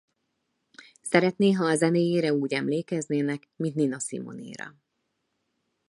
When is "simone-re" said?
3.99-4.75